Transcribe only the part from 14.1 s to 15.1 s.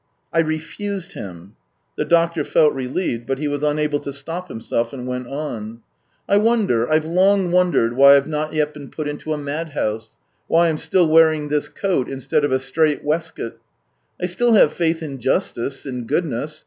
I still have faith